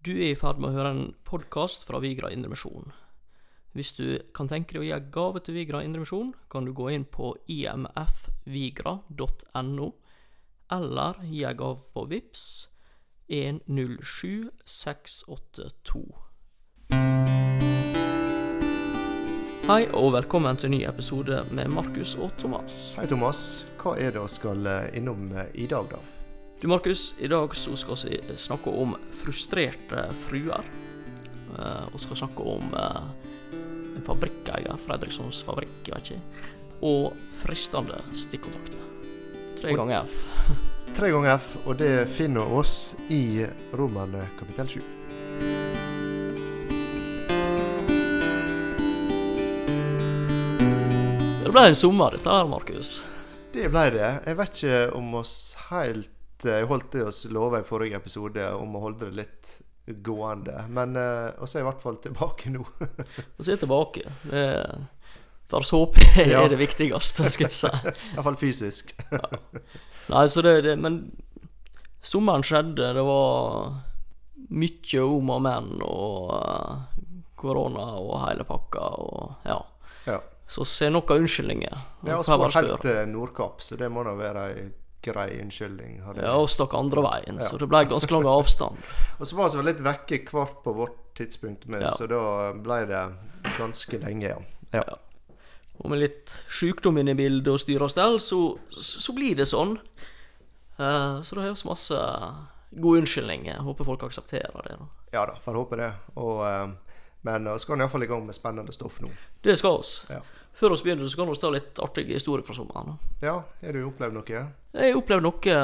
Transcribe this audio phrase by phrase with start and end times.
[0.00, 2.88] Du er i ferd med å høre en podkast fra Vigra Indremisjon.
[3.76, 6.88] Hvis du kan tenke deg å gi en gave til Vigra Indremisjon, kan du gå
[6.94, 9.88] inn på imfvigra.no,
[10.72, 12.72] eller gi en gave på VIPS
[13.28, 16.08] 107682.
[19.68, 22.96] Hei og velkommen til en ny episode med Markus og Thomas.
[22.96, 23.68] Hei, Thomas.
[23.84, 26.00] Hva er det vi skal eh, innom eh, i dag, da?
[26.60, 30.66] Du Markus, i dag så skal vi snakke om frustrerte fruer.
[31.56, 33.06] Uh, og skal snakke om uh,
[33.96, 36.50] en fabrikkeier, Fredrikssons fabrikk, jeg vet ikke.
[36.84, 38.84] Og fristende stikkontakter.
[39.56, 40.28] Tre ganger F.
[41.00, 43.40] Tre ganger F, og det finner oss i
[43.72, 44.84] Romerne kapittel 7.
[51.40, 52.98] Det ble en sommer, dette her, Markus.
[53.56, 54.16] Det ble det.
[54.28, 55.38] Jeg vet ikke om oss
[55.72, 59.50] helt Jeg holdt det oss lova i forrige episode om å holde det litt
[60.06, 60.64] gående.
[60.68, 62.64] Men uh, også er i hvert fall tilbake nå.
[63.36, 64.04] Vi er tilbake.
[64.22, 64.84] Det er,
[65.50, 66.44] for oss håper jeg Ja.
[66.44, 67.94] er det viktigste, skal jeg si.
[68.14, 68.94] Iallfall fysisk.
[70.10, 71.02] Nei, så det, det Men
[72.02, 72.92] sommeren skjedde.
[72.96, 73.80] Det var
[74.50, 77.02] mye om og men og eh,
[77.38, 79.58] korona og hele pakka og ja.
[80.08, 80.18] Ja.
[80.50, 81.82] Så se noen unnskyldninger.
[82.02, 84.64] Er Hva altså var helt Nordkapp, så det må da være ei
[85.02, 86.00] grei unnskyldning.
[86.20, 87.48] Ja, og stakk andre veien, Ja.
[87.48, 88.76] så det ble ganske lang avstand.
[89.20, 91.92] Og så var vi litt vekke hvert på vårt tidspunkt, med, Ja.
[91.96, 93.04] så da ble det
[93.58, 94.38] ganske lenge, ja.
[94.72, 94.84] ja.
[94.86, 94.98] Ja.
[95.80, 98.40] Og med litt sjukdom inne i bildet og styre og stell, så,
[98.76, 99.78] så blir det sånn.
[100.80, 102.00] Uh, så da har vi masse
[102.70, 103.62] gode unnskyldninger.
[103.64, 104.76] Håper folk aksepterer det.
[104.76, 104.88] da.
[105.12, 105.88] Ja da, får håpe det.
[106.20, 109.08] Og, uh, men vi skal iallfall i gang med spennende stoff nå.
[109.44, 109.94] Det skal oss.
[110.12, 110.20] Ja.
[110.60, 112.98] Før vi begynner, så kan vi ta litt artige historier fra sommeren.
[113.24, 114.42] Ja, har du opplevd noe?
[114.76, 115.54] Jeg har opplevd noe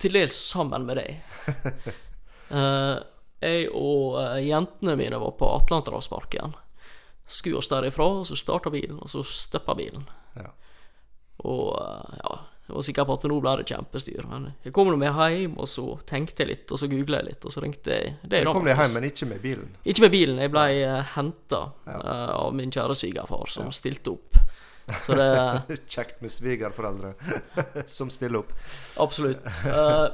[0.00, 1.18] til dels sammen med deg.
[2.50, 2.96] Eh,
[3.40, 6.56] jeg og eh, jentene mine var på Atlanterhavsparken.
[7.30, 10.08] Skulle oss derifra, så starta bilen, og så stoppa bilen.
[10.34, 10.50] Ja.
[11.46, 12.32] Og eh, ja,
[12.70, 14.26] jeg var sikker på at nå ble det kjempestyr.
[14.30, 17.44] Men jeg kom med hjem, og så tenkte jeg litt, og så googla jeg litt,
[17.44, 19.76] og så ringte jeg det er Du da, kom deg hjem, men ikke med bilen.
[19.84, 20.96] Ikke med bilen, jeg ble ja.
[21.16, 24.40] henta av min kjære svigerfar, som stilte opp.
[25.06, 27.14] Så det Kjekt med svigerforeldre
[27.86, 28.54] som stiller opp.
[29.02, 29.44] Absolutt.
[29.66, 30.08] Uh,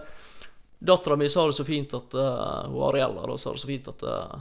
[0.79, 3.89] Dattera mi sa det så fint at uh, Hun Ariella da, sa det så fint
[3.89, 4.35] at uh,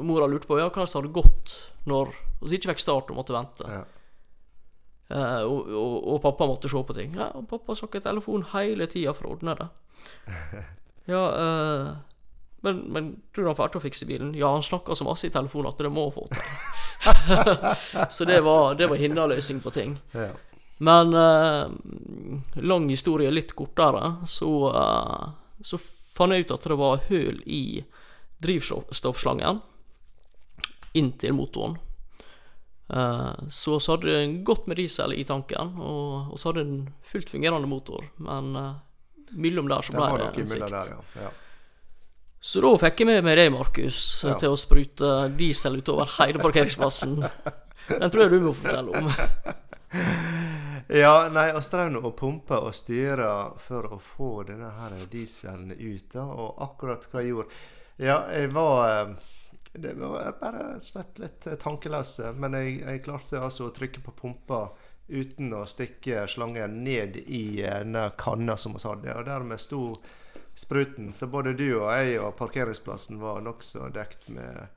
[0.00, 2.14] Mora lurte på ja, hvordan det hadde gått når
[2.44, 3.68] vi ikke fikk start og måtte vente.
[3.68, 3.84] Ja.
[5.08, 7.14] Eh, og, og, og pappa måtte se på ting.
[7.18, 9.70] Ja, og pappa snakket telefon hele tida for å ordne det.
[11.04, 11.88] Ja, uh,
[12.64, 14.30] men, men tror du han får til å fikse bilen?
[14.38, 16.46] Ja, han snakka så masse i telefonen at det må få til.
[18.16, 19.98] så det var, det var hinderløsning på ting.
[20.16, 20.30] Ja.
[20.80, 21.68] Men uh,
[22.64, 25.76] lang historie litt kortere, så, uh, så
[26.16, 27.62] fant jeg ut at det var høl i
[28.40, 29.60] drivstoffslangen
[30.96, 31.76] inntil motoren.
[32.88, 36.76] Eh, så vi hadde godt med diesel i tanken, og så hadde en
[37.08, 38.04] fullt fungerende motor.
[38.16, 38.74] Men uh,
[39.32, 40.70] mellom der så ble det en svikt.
[40.70, 41.24] der, ja.
[41.24, 41.32] ja.
[42.44, 44.36] Så da fikk jeg med meg deg, Markus, Ja.
[44.36, 47.22] til å sprute diesel utover hele parkeringsplassen.
[47.88, 49.12] Den tror jeg du må fortelle om.
[50.88, 53.28] Ja, nei, vi drev nå og pumpa og styra
[53.62, 56.24] for å få denne her dieselen ut, da.
[56.26, 59.14] Og akkurat hva jeg gjorde Ja, jeg var eh,
[59.74, 62.32] Det var bare slett litt tankeløse.
[62.38, 64.68] Men jeg, jeg klarte altså å trykke på pumpa
[65.08, 69.16] uten å stikke slangen ned i eh, denne kanna som vi hadde.
[69.18, 69.82] Og dermed sto
[70.54, 71.12] spruten.
[71.12, 74.68] Så både du og jeg og parkeringsplassen var nokså dekt med,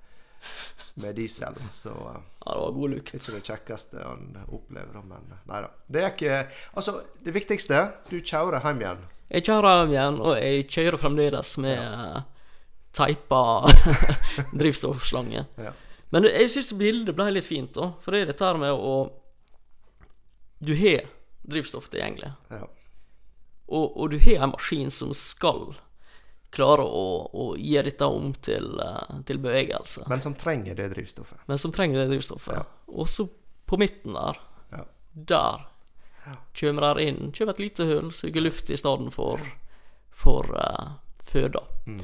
[0.97, 1.55] med diesel.
[1.71, 3.13] Så eh, Ja, det var god lukt.
[3.13, 5.69] ikke det kjekkeste han opplever, men nei da.
[5.87, 6.39] Det ikke
[6.73, 9.05] Altså, det viktigste Du kjører hjem igjen.
[9.27, 12.25] Jeg kjører hjem igjen, og jeg kjører fremdeles med ja.
[12.97, 13.41] Teipa
[14.59, 15.45] drivstoffslange.
[15.61, 15.73] Ja.
[16.09, 17.91] Men jeg syns bildet ble litt fint, da.
[18.03, 18.93] For det er dette her med å
[20.59, 21.03] Du har
[21.47, 22.63] drivstoff tilgjengelig, Ja.
[23.67, 25.75] og, og du har en maskin som skal
[26.51, 27.03] klare å,
[27.35, 31.39] å gi dette om til, eh, til bevegelse, Men som trenger det drivstoffet.
[31.47, 32.55] men som trenger det drivstoffet.
[32.55, 32.63] Ja.
[32.87, 33.27] Og så
[33.67, 34.39] på midten der,
[34.73, 34.83] Ja.
[35.13, 35.67] der
[36.59, 39.39] kommer der inn Kommer et lite hull, suger luft i stedet for,
[40.11, 41.61] for uh, føda.
[41.87, 42.01] Mm.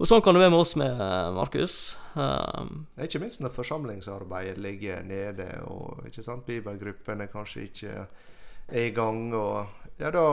[0.00, 1.00] Og sånn kan det være med oss med
[1.36, 1.74] Markus.
[2.14, 8.86] Um, er ikke minst når forsamlingsarbeidet ligger nede, og ikke sant, bibelgruppene kanskje ikke er
[8.86, 9.26] i gang.
[9.36, 9.66] og
[10.00, 10.24] ja, da,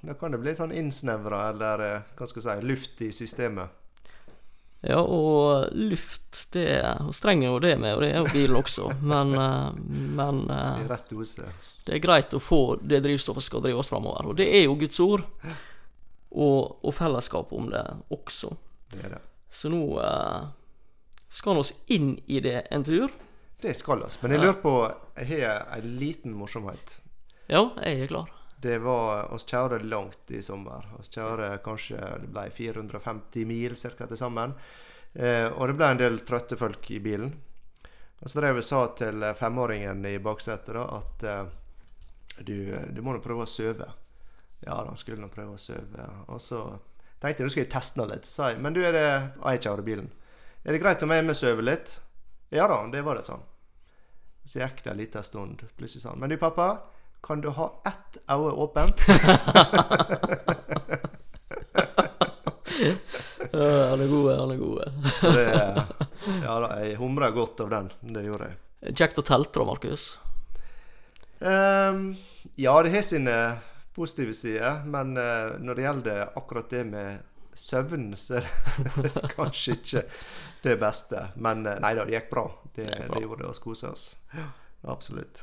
[0.00, 3.76] da kan det bli sånn innsnevra, eller eh, hva skal jeg si, luft i systemet.
[4.80, 8.88] ja, og luft, det Hun strenger jo det med, og det er jo bilen også.
[9.12, 9.68] Men, eh,
[10.16, 11.52] men eh, rett dose.
[11.84, 14.32] det er greit å få det drivstoffet som skal drive oss framover.
[14.32, 15.28] Og det er jo Guds ord.
[16.32, 18.56] Og, og fellesskap om det også.
[18.92, 19.22] Det er det.
[19.52, 20.48] Så nå eh,
[21.32, 23.12] skal vi oss inn i det en tur.
[23.62, 24.18] Det skal oss.
[24.22, 24.76] Men jeg lurer på
[25.16, 26.98] Jeg har en liten morsomhet.
[27.46, 28.30] Ja, jeg er klar.
[28.62, 30.86] Det var oss kjøre langt i sommer.
[30.98, 34.54] Oss kjøre kanskje det ble 450 mil cirka til sammen.
[35.12, 37.32] Eh, og det ble en del trøtte folk i bilen.
[38.22, 41.42] Og så drev jeg sa til femåringen i baksetet da at eh,
[42.46, 42.56] du,
[42.94, 43.88] du må nå prøve å sove.
[44.62, 46.06] Ja han skulle nå prøve å sove.
[46.30, 46.62] Og så
[47.22, 48.26] tenkte jeg nå skal jeg teste noe litt.
[48.28, 50.10] Så sa jeg men du, er det ah, jeg kjører bilen.
[50.62, 51.96] Er det greit om jeg er med sover litt?
[52.52, 53.44] Ja da, det var det sånn.
[54.44, 55.62] Så gikk det en liten stund.
[55.78, 56.68] Plutselig sa han men du pappa,
[57.22, 59.06] kan du ha ett øye åpent?
[63.52, 64.92] Han er god, han er god.
[65.20, 65.44] Så det
[66.42, 67.90] Ja da, jeg humra godt av den.
[68.14, 68.94] Det gjorde jeg.
[68.98, 70.06] Kjekt å telte da, Markus.
[71.42, 72.14] Um,
[72.54, 73.36] ja, det har sine
[73.94, 77.18] positive sider, men eh, når det gjelder akkurat det med
[77.52, 78.48] søvn, så er
[79.04, 80.04] det kanskje ikke
[80.62, 81.26] det beste.
[81.36, 82.46] Men eh, nei da, det gikk bra.
[82.72, 84.06] Det, Det det gjorde oss kose oss.
[84.32, 84.48] Ja,
[84.92, 85.42] absolutt.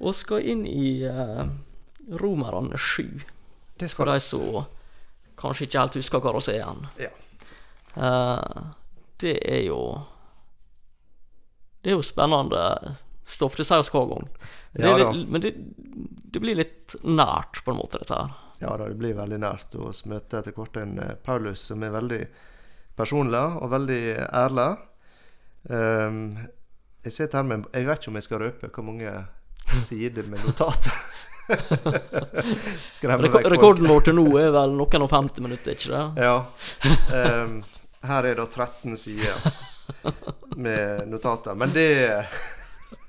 [0.00, 1.44] Og skal inn i uh,
[2.20, 3.20] Romerne 7,
[3.76, 4.62] Det for skal de som
[5.40, 6.86] kanskje ikke helt husker karosseren.
[7.00, 7.10] Ja.
[7.96, 8.62] Eh,
[9.20, 10.02] det er jo
[11.82, 12.96] Det er jo spennende
[13.32, 13.56] stoff.
[13.58, 14.28] Det sier oss hver gang.
[14.72, 15.54] Det Ja litt, men det,
[16.30, 18.36] det blir litt nært, på en måte, dette her.
[18.60, 21.80] Ja da, det blir veldig nært Og vi møter etter hvert en eh, Paulus som
[21.80, 22.20] er veldig
[22.98, 24.68] personlig og veldig ærlig.
[25.64, 26.18] Um,
[27.04, 29.14] jeg sitter her med Jeg vet ikke om jeg skal røpe hvor mange
[29.86, 31.00] sider med notater.
[32.96, 33.50] Skremmer vekk folk.
[33.54, 36.26] rekorden vår til nå er vel noen og 50 minutter, ikke det?
[36.28, 36.36] Ja.
[37.42, 37.60] Um,
[38.06, 39.40] her er det 13 sider
[40.56, 41.56] med notater.
[41.56, 41.88] Men det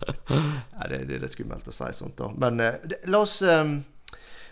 [0.32, 2.30] Nei, det, det er litt skummelt å si sånt, da.
[2.44, 3.78] Men eh, det, la oss um,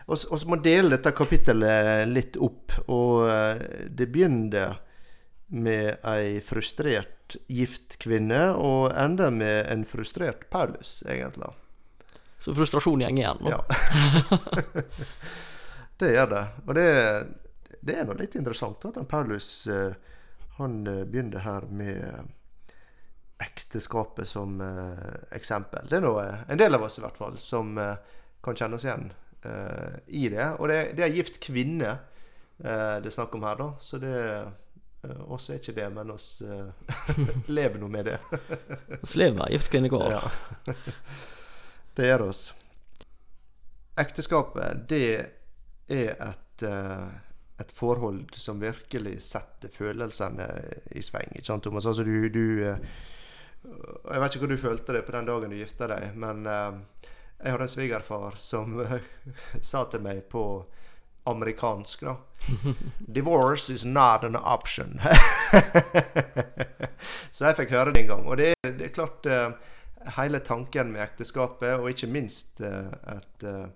[0.05, 2.75] oss, oss må dele dette kapittelet litt opp.
[2.87, 4.79] Og eh, det begynner
[5.49, 11.51] med ei frustrert gift kvinne, og ender med en frustrert Paulus, egentlig.
[12.39, 13.41] Så frustrasjon går igjen.
[13.43, 13.51] nå.
[13.51, 13.63] Ja.
[15.99, 16.43] det gjør det.
[16.65, 16.87] Og det,
[17.85, 19.67] det er nå litt interessant at Paulus
[20.59, 22.29] han begynner her med
[23.39, 25.87] ekteskapet som eh, eksempel.
[25.89, 27.95] Det er nå eh, en del av oss i hvert fall som eh,
[28.43, 29.09] kan kjenne oss igjen
[29.47, 30.47] eh, i det.
[30.59, 31.97] Og det, det er gift kvinne
[32.59, 33.69] det er snakk om her, da.
[33.79, 36.97] Så det eh, oss er ikke det, men oss eh,
[37.57, 38.17] lever nå med det.
[39.05, 40.11] Vi lever gift kvinne går.
[40.11, 40.73] Ja.
[41.95, 42.43] det gjør oss.
[43.99, 45.05] Ekteskapet, det
[45.87, 47.07] er et, eh,
[47.59, 50.49] et forhold som virkelig setter følelsene
[50.95, 51.31] i sving.
[51.35, 51.87] Ikke sant, Thomas?
[51.87, 52.75] Altså, du, du
[53.63, 56.79] Jeg vet ikke hvor du følte det på den dagen du gifta deg, men eh,
[57.39, 59.01] jeg hadde en svigerfar som eh,
[59.71, 60.43] sa til meg på
[61.29, 62.15] amerikansk, da
[63.15, 65.01] Divorce is not an option.
[67.31, 68.25] Så jeg fikk høre det en gang.
[68.25, 69.51] Og det, det er klart uh,
[70.15, 73.67] hele tanken med ekteskapet, og ikke minst uh, et uh,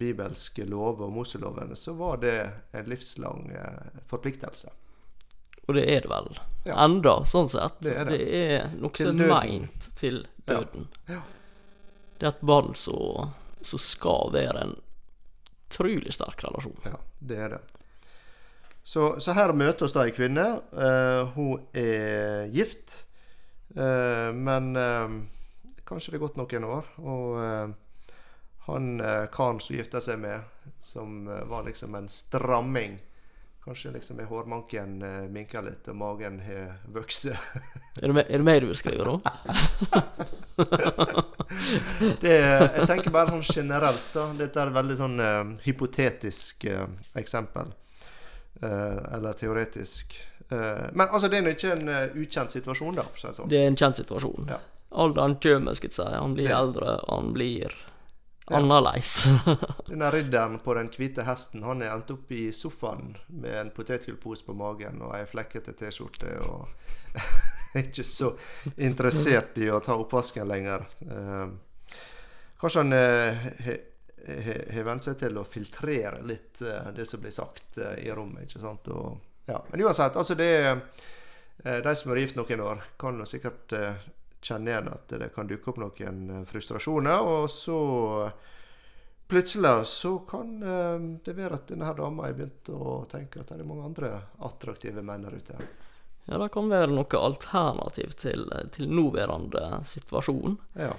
[0.00, 2.36] bibelske lov og Moselovene, så var det
[2.72, 3.50] en livslang
[4.10, 4.70] forpliktelse.
[5.70, 6.32] Og det er det vel.
[6.66, 6.76] Ja.
[6.82, 7.78] Enda, sånn sett.
[7.84, 8.22] Det er det.
[8.36, 9.28] er noe er døden.
[9.30, 10.90] meint til døden.
[11.08, 11.22] Ja.
[12.18, 13.30] Det er et barn som
[13.62, 14.74] som skal være en
[15.68, 16.78] utrolig sterk relasjon.
[16.84, 17.60] Ja, det er det.
[18.84, 20.46] Så, så her møter oss da ei kvinne.
[20.72, 23.04] Uh, hun er gift,
[23.76, 25.20] uh, men uh,
[25.86, 26.90] kanskje det er gått noen år.
[27.04, 27.76] Og
[28.70, 28.90] han
[29.34, 30.44] karen som gifta seg med,
[30.78, 33.00] som var liksom en stramming
[33.64, 37.26] Kanskje liksom er hårmanken eh, minka litt, og magen har vokst.
[38.00, 39.20] Er det, me- er det meg du vil skrive, da?
[42.20, 44.04] Det, jeg tenker bare sånn generelt.
[44.14, 46.86] da Dette er et veldig sånn uh, hypotetisk uh,
[47.20, 47.66] eksempel.
[48.62, 50.06] Uh, eller teoretisk.
[50.50, 51.88] Men altså, det er ikke en
[52.18, 53.04] ukjent situasjon, da.
[53.06, 53.50] For å si det sånn.
[53.52, 54.48] Det er en kjent situasjon.
[54.50, 54.56] Ja.
[54.98, 56.06] Alderen kommer, skal jeg si.
[56.10, 57.70] Han blir Det- eldre, han blir.
[58.56, 59.24] Annerledes.
[59.88, 64.46] Denne ridderen på den hvite hesten Han er endt opp i sofaen med en potetgullpose
[64.46, 66.34] på magen og ei flekkete T-skjorte.
[66.46, 67.20] Og
[67.84, 68.32] ikke så
[68.76, 70.88] interessert i å ta oppvasken lenger.
[71.06, 71.46] Eh,
[72.60, 73.48] kanskje han eh,
[74.26, 78.12] har he vent seg til å filtrere litt eh, det som blir sagt eh, i
[78.14, 78.48] rommet.
[78.48, 78.90] ikke sant?
[78.92, 79.60] Og, ja.
[79.70, 83.74] Men uansett, altså det eh, De som har gift noen år, kan jo sikkert
[84.40, 87.20] eh, kjenne igjen at det kan dukke opp noen eh, frustrasjoner.
[87.20, 87.78] Og så
[89.30, 93.60] plutselig så kan eh, det være at denne dama har begynt å tenke at det
[93.60, 95.60] er mange andre attraktive menn der ute.
[96.26, 98.44] Ja, det kan være noe alternativ til,
[98.74, 100.58] til nåværende situasjon.
[100.78, 100.92] Ja.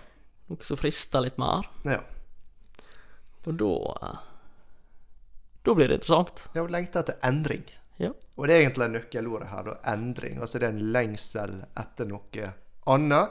[0.52, 1.70] Noe som frister litt mer.
[1.88, 2.02] ja.
[3.42, 3.70] Og da
[4.08, 4.18] eh,
[5.66, 6.44] Da blir det interessant.
[6.54, 7.64] Jeg har lengter etter endring.
[8.02, 8.12] Ja.
[8.38, 10.40] Og det er egentlig nøkkelordet her, da, endring.
[10.42, 12.52] Altså det er en lengsel etter noe
[12.86, 13.30] annet.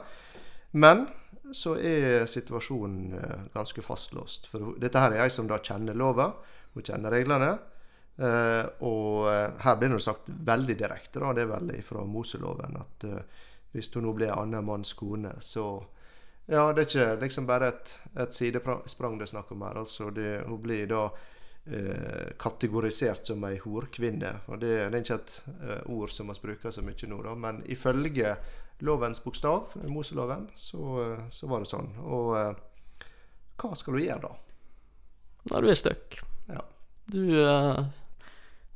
[0.71, 1.07] Men
[1.53, 4.47] så er situasjonen eh, ganske fastlåst.
[4.51, 6.31] For dette her er ei som da kjenner lova,
[6.73, 7.51] hun kjenner reglene.
[8.21, 12.77] Eh, og eh, her blir det sagt veldig direkte, da, det er vel fra Moseloven,
[12.79, 13.07] at
[13.71, 15.81] hvis hun nå blir annen manns kone, så
[16.51, 19.77] Ja, det er ikke liksom bare et, et sidesprang det er snakk om her.
[19.77, 21.03] altså det, Hun blir da
[21.65, 24.33] eh, kategorisert som ei horkvinne.
[24.47, 27.61] Og det, det er ikke et ord som vi bruker så mye nå, da, men
[27.71, 28.35] ifølge
[28.81, 31.91] lovens bokstav, Moseloven, så, eh, så var det sånn.
[32.01, 33.07] Og eh,
[33.61, 34.33] hva skal du gjøre da?
[35.51, 36.17] Nei, du er stuck.
[36.49, 36.63] Ja.
[37.11, 37.81] Du uh,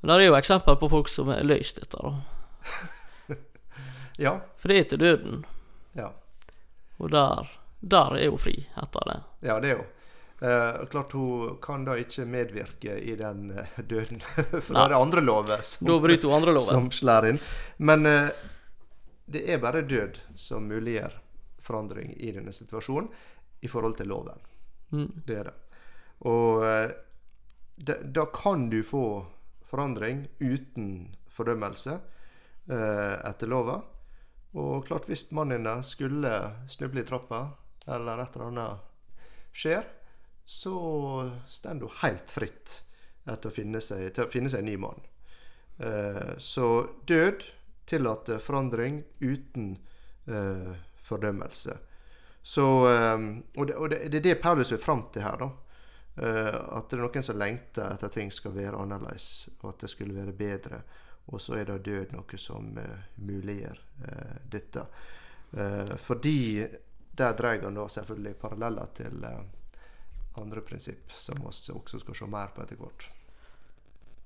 [0.02, 3.36] Men det er jo eksempel på folk som har løst dette, da.
[4.18, 4.38] Ja.
[4.64, 5.42] Er til døden,
[5.94, 6.14] Ja,
[6.98, 7.50] og der,
[7.84, 9.18] der er hun fri etter det.
[9.44, 9.84] ja det er jo.
[10.40, 14.20] Eh, klart hun kan da ikke medvirke i den døden,
[14.64, 17.40] for da er det andre lover som, hun som slår inn.
[17.78, 18.28] Men eh,
[19.25, 21.17] det er bare død som muliggjør
[21.65, 23.10] forandring i denne situasjonen
[23.65, 24.41] i forhold til loven.
[24.94, 25.10] Mm.
[25.25, 25.55] Det er det.
[26.29, 26.91] Og eh,
[27.75, 29.25] da, da kan du få
[29.65, 31.98] forandring uten fordømmelse
[32.70, 33.79] eh, etter lova.
[34.55, 36.32] Og klart, hvis mannen din skulle
[36.72, 37.41] snuble i trappa,
[37.91, 39.84] eller et eller annet skjer,
[40.46, 40.77] så
[41.50, 42.79] står du helt fritt
[43.25, 45.01] etter å finne seg, til å finne seg en ny mann.
[45.82, 47.44] Eh, så død
[47.86, 49.75] tillater forandring uten
[50.25, 50.74] eh,
[51.08, 51.77] fordømmelse.
[52.42, 53.27] Så, eh,
[53.58, 55.50] og det, og det, det er det Paulus vil fram til her, da.
[56.15, 59.92] Eh, at det er noen som lengter etter ting skal være annerledes, og at det
[59.92, 60.82] skulle være bedre.
[61.25, 64.84] Og så er da død noe som uh, muliggjør eh, dette.
[65.58, 66.68] Eh, fordi
[67.18, 69.39] der dreier han da selvfølgelig paralleller til eh,
[70.42, 73.08] andre prinsipp, som vi også skal se mer på etter hvert.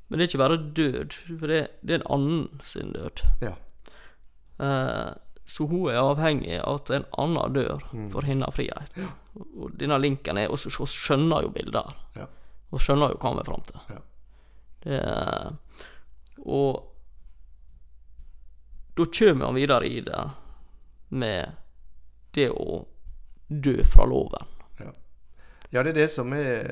[0.10, 3.22] Men det er ikke bare død, for det, det er en annen sin død.
[3.46, 3.52] Ja.
[4.60, 5.12] Eh,
[5.50, 8.10] så hun er avhengig av at en annen dør Mm.
[8.12, 8.98] for hennes frihet.
[9.56, 11.94] Og denne linken er også så hun skjønner jo bilder.
[12.18, 12.26] Ja.
[12.72, 13.80] Hun skjønner jo hva han vil fram til.
[13.90, 14.02] Ja.
[14.84, 15.00] Det
[16.46, 16.86] og
[18.96, 20.22] da kommer han videre i det
[21.10, 21.52] med
[22.36, 22.86] det å
[23.50, 24.46] dø fra loven.
[25.70, 26.66] Ja, det er det som er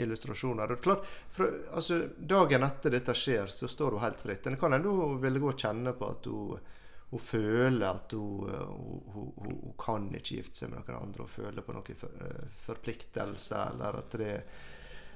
[0.00, 0.72] illustrasjoner.
[0.72, 4.46] Og klart, for, altså, dagen etter dette skjer, så står hun helt fritt.
[4.48, 6.70] En kan ennå ville gå og kjenne på at hun,
[7.10, 11.26] hun føler at hun, hun, hun, hun, hun kan ikke gifte seg med noen andre,
[11.26, 12.32] og føler på noen for,
[12.68, 14.34] forpliktelse, eller at det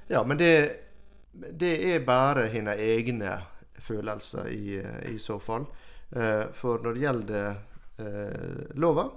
[0.07, 0.53] Ja, men det,
[1.33, 3.39] det er bare hennes egne
[3.81, 4.77] følelser i,
[5.09, 5.65] i så fall.
[6.13, 7.47] Eh, For når det gjelder
[8.05, 9.09] eh, lova,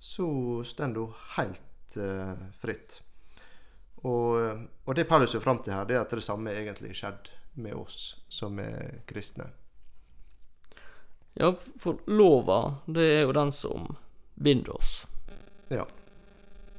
[0.00, 0.28] så
[0.64, 3.02] står hun helt eh, fritt.
[4.06, 7.32] Og, og det Paulus er fram til her, det er at det samme egentlig skjedde
[7.58, 9.48] med oss som er kristne.
[11.36, 13.90] Ja, for lova, det er jo den som
[14.34, 14.92] binder oss.
[15.68, 15.84] Ja.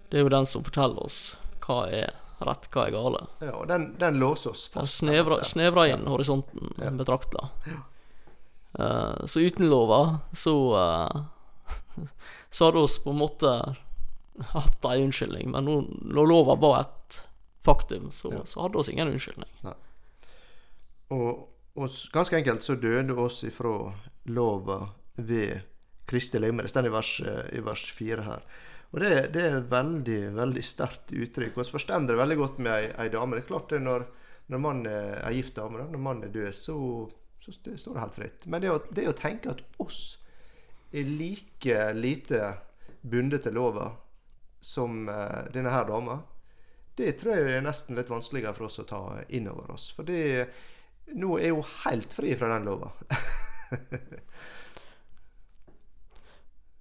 [0.09, 1.19] Det er jo den som forteller oss
[1.65, 2.13] hva er
[2.47, 3.21] rett, hva er gale.
[3.43, 5.01] ja og den, den låser oss fast.
[5.03, 5.43] der.
[5.45, 6.91] snevrer inn horisonten Ja.
[6.95, 7.49] betrakta.
[7.67, 7.83] Ja.
[8.77, 11.23] Uh, så uten lova, så uh,
[12.49, 13.51] Så hadde oss på en måte
[14.53, 15.77] hatt ei unnskyldning, men nå,
[16.13, 17.19] når lova var et
[17.65, 18.43] faktum, så, Ja.
[18.45, 19.49] så hadde oss ingen unnskyldning.
[21.13, 23.93] Og, og ganske enkelt så døde oss ifra
[24.25, 25.61] lova ved
[26.07, 26.63] Kristi legeme.
[26.63, 28.43] Det står i vers, eh, i vers 4 her.
[28.93, 31.57] Og det, det er et veldig veldig sterkt uttrykk.
[31.57, 33.35] Vi forstår det veldig godt med ei, ei dame.
[33.35, 34.05] Det er klart det når,
[34.47, 36.77] når man er ei gift dame, når mannen er død, så,
[37.43, 38.47] så det står det helt fritt.
[38.47, 40.01] Men det å, det å tenke at oss
[40.95, 42.53] er like lite
[43.03, 43.89] bundet til lova
[44.59, 46.19] som eh, denne her dama,
[46.97, 49.89] det tror jeg er nesten litt vanskeligere for oss å ta inn over oss.
[49.93, 52.89] For nå er hun helt fri fra den lova.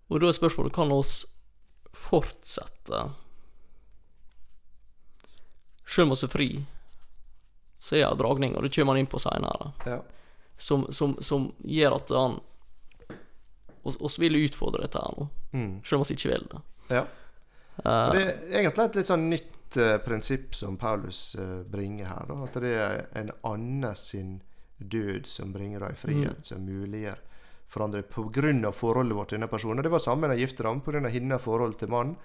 [0.08, 1.16] Og da er spørsmålet kan oss
[1.96, 3.00] fortsette
[5.86, 6.48] Selv om vi er fri,
[7.82, 10.00] så er det dragning, og det kommer han inn på seinere, Ja.
[10.58, 12.38] som, som, som gjør at han
[13.86, 15.76] oss, oss vil utfordre dette her nå, Mm.
[15.86, 16.60] selv om vi ikke vil det.
[16.90, 17.04] ja.
[17.84, 22.28] Og det er egentlig et litt sånn nytt uh, prinsipp som Paulus uh, bringer her.
[22.30, 24.38] Da, at det er en annen sin
[24.78, 27.20] død som bringer deg frihet, som muliggjør
[27.72, 28.72] forandring pga.
[28.72, 29.82] forholdet vårt til denne personen.
[29.82, 31.08] Det var samme med gifte Pga.
[31.08, 32.16] hennes forhold til mannen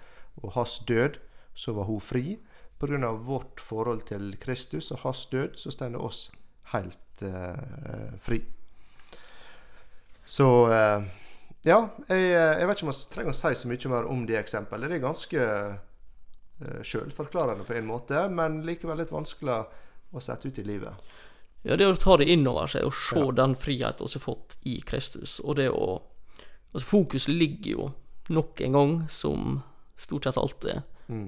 [0.42, 1.18] og hans død,
[1.54, 2.38] så var hun fri.
[2.78, 3.12] Pga.
[3.12, 6.30] vårt forhold til Kristus og hans død, så står oss
[6.72, 8.42] helt eh, fri.
[10.24, 10.68] Så
[11.62, 11.78] ja,
[12.08, 14.90] jeg, jeg vet ikke om jeg trenger å si så mye mer om de eksempelet.
[14.90, 15.48] Det er ganske
[16.66, 19.60] uh, sjølforklarende på en måte, men likevel litt vanskelig
[20.12, 21.12] å sette ut i livet.
[21.62, 23.30] Ja, det å ta det inn over seg og se Ja.
[23.38, 26.02] den friheten vi har fått i Kristus, og det å
[26.72, 27.86] Altså, fokus ligger jo
[28.32, 29.58] nok en gang, som
[30.00, 30.80] stort sett alltid,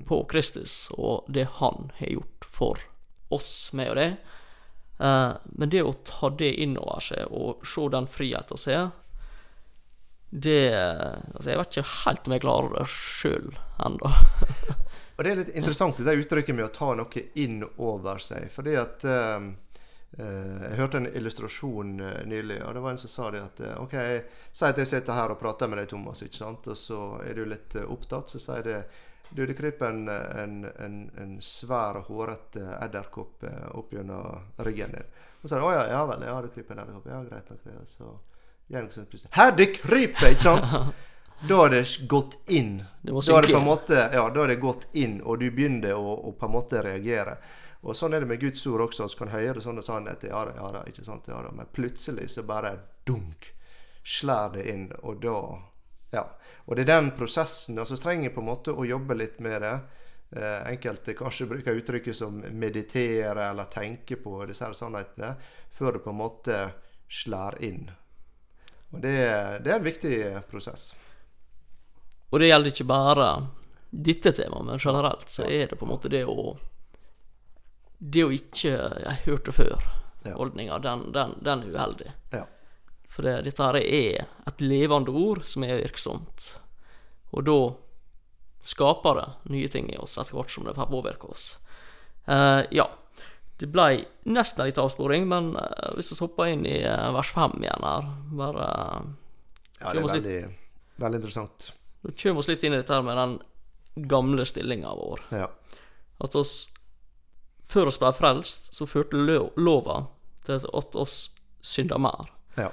[0.09, 2.81] på Kristus og det han har gjort for
[3.29, 4.17] oss med og det.
[4.97, 8.95] Uh, men det å ta det inn over seg og se den friheten vi har,
[10.35, 10.75] det
[11.35, 13.53] Altså, jeg vet ikke helt om jeg klarer det sjøl
[13.87, 14.11] ennå.
[15.15, 18.49] Og det er litt interessant det uttrykket med å ta noe inn over seg.
[18.51, 19.47] Fordi at eh,
[20.19, 23.79] Jeg hørte en illustrasjon eh, nylig, og det var en som sa det at eh,
[23.83, 23.95] OK,
[24.51, 26.67] si at jeg sitter her og prater med deg, Thomas, ikke sant?
[26.71, 28.79] og så er du litt opptatt, så sier det
[29.31, 35.15] du, det kryper en, en, en, en svær, hårete edderkopp opp gjennom ryggen din.
[35.41, 37.09] Og så sier du å ja, ja vel, ja, det kryper en edderkopp.
[37.11, 37.65] Ja, greit nok.
[37.65, 37.81] det.
[37.91, 38.13] Så
[38.69, 39.25] gjør noe.
[39.37, 40.31] Her, det kryper!
[40.35, 40.77] Ikke sant?
[41.45, 42.79] Da har det gått inn.
[43.03, 45.51] Det Da har det på en måte, ja, da har det gått inn, og du
[45.51, 47.35] begynner å, å på en måte reagere.
[47.85, 49.11] Og Sånn er det med Guds ord også.
[49.13, 50.31] Vi kan høre sånne sannheter.
[50.33, 51.51] Ja da, ja da, ikke sant, ja da.
[51.53, 52.71] Men plutselig så bare
[53.05, 53.51] dunk,
[54.01, 54.89] slår det inn.
[55.03, 55.37] Og da
[56.15, 56.25] Ja.
[56.65, 57.79] Og det er den prosessen.
[57.79, 59.75] altså trenger på en måte å jobbe litt med det.
[60.37, 65.35] Eh, enkelte kanskje bruker uttrykket som meditere eller tenke på disse sannhetene
[65.71, 66.71] før det på en måte
[67.09, 67.91] slår inn.
[68.95, 69.17] Og det,
[69.65, 70.17] det er en viktig
[70.51, 70.93] prosess.
[72.31, 73.29] Og det gjelder ikke bare
[73.95, 76.57] dette temaet, men generelt så er det på en måte det å
[77.99, 82.11] Det å ikke 'jeg hørte før'-holdninga, den, den, den er uheldig.
[82.33, 82.45] Ja.
[83.09, 86.59] For det, dette her er et levende ord som er virksomt.
[87.33, 87.59] Og da
[88.65, 91.47] skaper det nye ting i oss etter hvert som det får påvirke oss.
[92.29, 92.89] Uh, ja.
[93.61, 97.31] Det ble nesten en litt avsporing, men uh, hvis vi hopper inn i uh, vers
[97.37, 98.09] 5 igjen her
[98.41, 98.69] bare
[99.81, 100.39] Ja, det er veldig,
[101.03, 101.69] veldig interessant.
[102.03, 103.37] Nå kommer vi litt inn i dette her med den
[104.11, 105.23] gamle stillinga vår.
[105.31, 105.47] Ja.
[106.25, 106.55] At oss
[107.71, 110.01] før oss ble frelst, så førte lo- lova
[110.45, 111.21] til at oss
[111.65, 112.27] synda mer.
[112.59, 112.71] ja.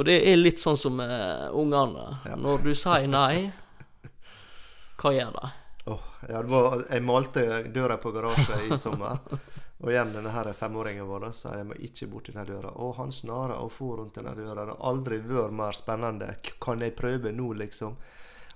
[0.00, 2.06] Og det er litt sånn som med ungene.
[2.40, 3.50] Når du sier nei,
[4.96, 5.48] hva gjør de?
[5.92, 7.42] Åh, ja, var, jeg malte
[7.74, 9.18] døra på garasjen i sommer.
[9.80, 12.74] Og igjen denne her femåringen vår sa jeg må ikke bort denne døra.
[12.84, 14.66] Og han snara og for rundt denne døra.
[14.66, 16.34] Det har aldri vært mer spennende.
[16.60, 17.96] Kan jeg prøve nå, liksom?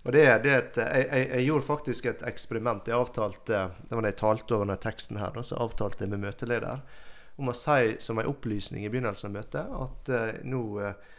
[0.04, 2.88] Og det, det er et, jeg, jeg, jeg gjorde faktisk et eksperiment.
[2.88, 6.26] Jeg avtalte det var da jeg talte over denne teksten her, så avtalte jeg med
[6.26, 6.84] møteleder
[7.40, 11.12] om å si som en opplysning i begynnelsen av møtet at uh, nå uh,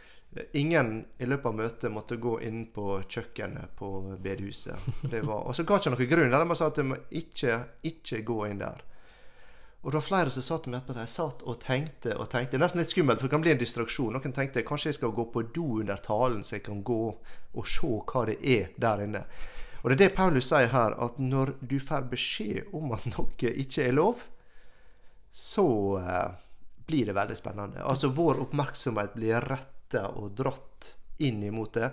[0.52, 3.88] Ingen i løpet av møtet måtte gå inn på kjøkkenet på
[4.20, 4.76] bedehuset.
[5.08, 6.34] Det var, og så ga ikke noen grunn.
[6.34, 7.54] De bare sa at de må ikke,
[7.88, 8.82] ikke gå inn der.
[9.86, 10.98] Og det var flere som satt med etterpå.
[10.98, 12.56] De satt og tenkte og tenkte.
[12.56, 14.16] Det er nesten litt skummelt, for det kan bli en distraksjon.
[14.16, 17.68] Noen tenkte kanskje jeg skal gå på do under talen, så jeg kan gå og
[17.70, 19.22] se hva det er der inne.
[19.84, 23.54] Og det er det Paulus sier her, at når du får beskjed om at noe
[23.62, 24.26] ikke er lov,
[25.30, 25.68] så
[26.02, 26.28] eh,
[26.90, 27.86] blir det veldig spennende.
[27.86, 31.92] Altså vår oppmerksomhet blir retta og dratt inn imot det.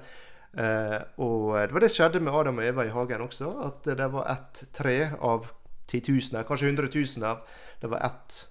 [0.58, 3.54] Eh, og det var det skjedde med Adam og Eva i hagen også.
[3.70, 5.54] At det var ett tre av
[5.86, 7.44] titusener, kanskje hundretusener.
[7.82, 8.48] Det var ett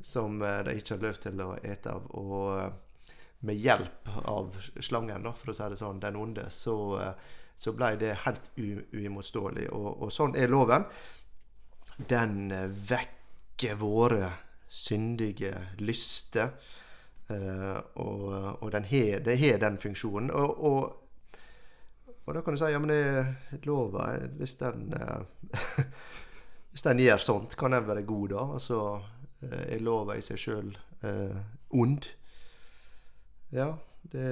[0.00, 2.08] som eh, de ikke hadde lov til å ete av.
[2.18, 3.14] Og eh,
[3.46, 7.94] med hjelp av slangen, for å si det sånn, den onde, så, eh, så ble
[8.00, 9.68] det helt uimotståelig.
[9.70, 10.86] Og, og sånn er loven.
[12.08, 12.50] Den
[12.88, 14.32] vekker våre
[14.72, 16.56] syndige lyster.
[17.32, 18.24] Og,
[18.60, 19.22] og den har,
[19.62, 20.32] den funksjonen.
[20.36, 21.02] Og, og,
[22.24, 25.22] og da kan du si ja, men det lova Hvis den eh,
[26.72, 28.44] Hvis den gjør sånt, kan den være god, da?
[28.56, 28.78] Altså,
[29.44, 30.70] eh, er lova i seg sjøl
[31.04, 31.36] eh,
[31.76, 32.06] ond?
[33.52, 33.68] Ja,
[34.12, 34.28] det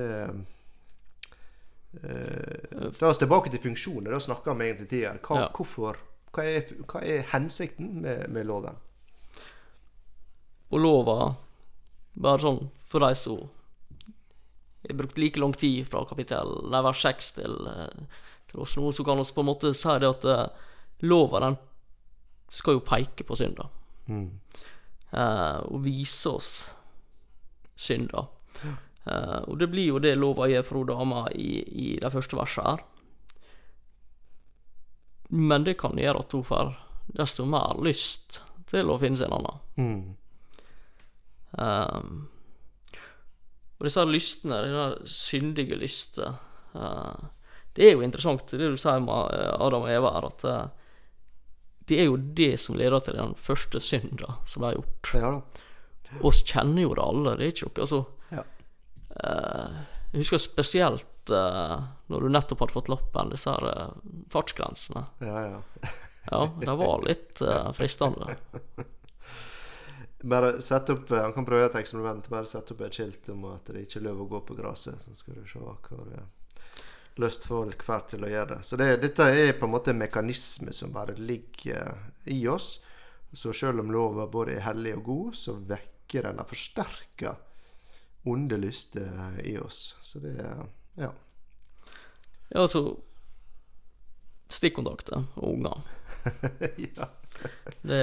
[2.01, 4.15] eh, oss er tilbake til funksjoner.
[4.15, 5.21] Da snakker vi egentlig tidligere.
[5.27, 5.49] Hva, Ja.
[5.53, 6.01] hvorfor,
[6.33, 8.77] hva, er, hva er hensikten med, med loven?
[10.71, 11.35] Og lova,
[12.15, 13.49] bare sånn for de som
[14.87, 18.93] har brukt like lang tid fra kapittel nei, vers 6 til, eh, til oss nå,
[18.95, 20.47] så kan vi på en måte si det at eh,
[21.03, 21.59] lova den
[22.51, 23.69] skal jo peke på synda.
[24.11, 26.53] Uh, og vise oss
[27.79, 28.27] synda.
[29.07, 32.39] Uh, og det blir jo det lova gjør for hun dama i, i de første
[32.39, 32.85] verset her.
[35.31, 36.75] Men det kan gjøre at hun får
[37.15, 39.63] desto mer lyst til å finne seg en annen.
[39.79, 40.03] Mm.
[41.51, 42.29] Um,
[43.81, 46.37] og disse lystene, denne syndige lyster
[46.77, 47.17] uh,
[47.75, 50.45] Det er jo interessant, det du sier med eh, Adam og Eva her, at
[51.91, 55.11] det er jo det som leder til den første synda som ble gjort.
[55.19, 55.67] Ja da.
[56.27, 58.01] Oss kjenner jo det alle, det er ikke noe altså
[58.35, 58.43] Ja.
[59.23, 59.81] eh,
[60.13, 61.77] Jeg husker spesielt eh,
[62.11, 63.93] når du nettopp hadde fått lappen, disse her eh,
[64.33, 65.05] fartsgrensene.
[65.23, 65.61] Ja, ja.
[66.31, 68.35] Ja, det var litt eh, fristende.
[70.23, 72.27] Bare sett opp Han kan prøve et eksperiment.
[72.29, 75.01] Bare sette opp et skilt om at det ikke er lov å gå på gresset.
[75.01, 76.40] Så skal du se hva du lyst
[77.29, 78.61] folk får til å gjøre det.
[78.67, 81.93] Så det, dette er på en måte en mekanisme som bare ligger
[82.25, 82.79] i oss.
[83.33, 87.39] Så selv om lova både er hellig og god, så vekker den og forsterker
[88.31, 89.97] onde lyster i oss.
[90.03, 90.37] Så det
[90.97, 91.13] Ja.
[92.51, 92.99] Ja, altså
[94.51, 95.83] Stikkontakter og unger.
[96.97, 97.07] ja.
[97.87, 98.03] Det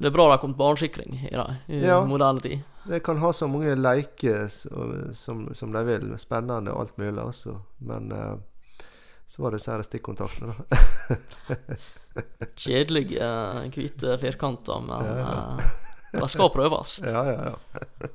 [0.00, 1.98] det er bra det har kommet barnesikring i det i Ja.
[2.08, 2.60] moderne tid.
[2.88, 4.46] De kan ha så mange leker
[5.12, 6.06] som, som de vil.
[6.18, 7.58] Spennende og alt mulig, altså.
[7.84, 8.38] Men uh,
[9.28, 10.78] så var det disse stikkontaktene, da.
[12.56, 15.58] Kjedelige eh, hvite firkanter, men Ja, ja.
[15.60, 16.96] eh, det skal prøves.
[17.04, 18.08] Ja, ja, ja.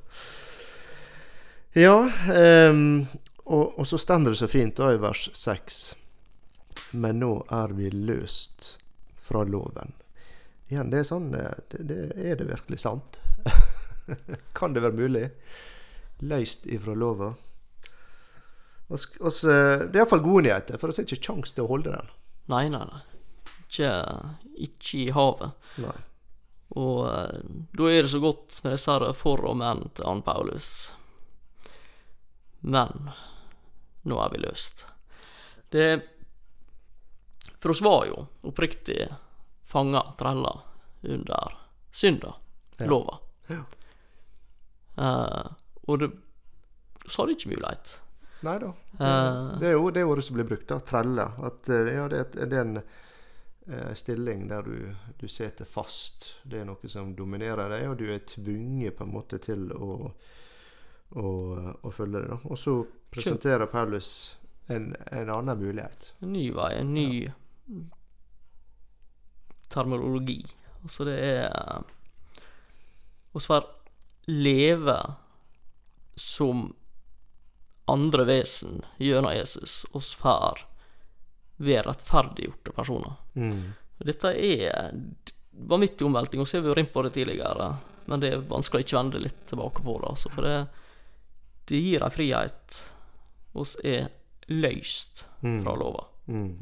[1.72, 3.06] ja um,
[3.46, 5.78] og, og så stender det så fint da i vers 6.
[6.98, 8.74] Men nå er vi løst
[9.24, 9.94] fra loven.
[10.68, 13.20] Igjen, det er sånn eh, det, det Er det virkelig sant?
[14.58, 15.26] kan det være mulig?
[16.26, 17.34] Løst ifra lova?
[18.88, 21.90] Oss, oss, det er iallfall gode nyheter, for vi har ikke kjangs til å holde
[21.90, 22.10] den.
[22.52, 23.00] Nei, nei, nei.
[23.66, 23.90] Ikke,
[24.62, 25.72] ikke i havet.
[25.82, 25.96] Nei.
[26.74, 27.40] Og eh,
[27.78, 30.70] da er det så godt med disse for og men til Ann Paulus.
[32.66, 33.10] Men
[34.06, 34.86] nå er vi løst.
[35.70, 35.86] Det
[37.60, 39.08] For oss var jo oppriktig
[39.66, 40.52] fanga, trella,
[41.02, 41.58] under
[41.90, 42.34] synda,
[42.78, 42.86] Ja.
[42.86, 43.18] lova.
[43.46, 43.62] Ja.
[44.96, 45.52] Uh,
[45.86, 46.10] og det
[47.08, 48.00] så det ikke mulighet.
[48.46, 48.72] Nei da.
[49.00, 50.80] Uh, Det er jo det ordet som blir brukt, da.
[50.80, 51.28] Trelle.
[51.46, 56.32] At eh, ja, det, er en uh, stilling der du, du sitter fast.
[56.42, 60.10] Det er noe som dominerer deg, og du er tvunget på en måte til å,
[61.14, 61.28] å,
[61.82, 62.28] å følge det.
[62.34, 62.40] da.
[62.50, 64.10] Og så presenterer Paulus
[64.66, 66.12] en, en annen mulighet.
[66.20, 67.08] En ny vei, en ny
[69.76, 70.40] terminologi.
[70.82, 71.84] Altså det er
[73.36, 73.76] Å svære
[74.32, 74.96] leve
[76.16, 76.70] som
[77.86, 80.64] andre vesen gjennom Jesus, oss får
[81.62, 83.14] være rettferdiggjorte personer.
[83.34, 83.76] Mm.
[84.08, 84.96] Dette er
[85.56, 87.68] vanvittig omvelting, og så har vi vært inne på det tidligere,
[88.10, 90.10] men det er vanskelig å ikke vende litt tilbake på det.
[90.10, 90.56] Altså, for det,
[91.70, 92.80] det gir en frihet.
[93.56, 94.10] oss er
[94.52, 96.04] løst fra lova.
[96.26, 96.56] Mm.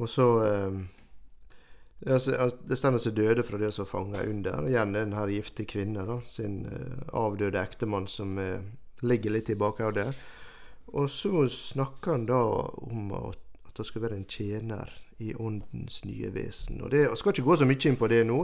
[0.00, 0.80] Og så eh,
[2.00, 4.64] Det stender seg døde fra det som var fanga under.
[4.68, 8.62] Igjen den her gifte kvinne, da, sin eh, avdøde ektemann som eh,
[9.04, 10.08] ligger litt i bakhodet.
[10.96, 13.46] Og så snakker han da om at,
[13.80, 14.90] han skal være en tjener
[15.24, 16.82] i åndens nye vesen.
[16.84, 18.40] Og det, Jeg skal ikke gå så mye inn på det nå,